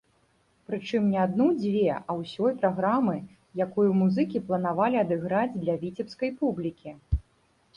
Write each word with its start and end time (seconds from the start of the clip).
Прычым, 0.69 1.03
не 1.15 1.17
адну-дзве, 1.25 1.83
а 2.07 2.15
ўсёй 2.21 2.51
праграмы, 2.63 3.15
якую 3.67 3.85
музыкі 4.01 4.41
планавалі 4.49 4.97
адыграць 5.05 5.57
для 5.63 5.75
віцебскай 5.85 6.29
публікі. 6.41 6.91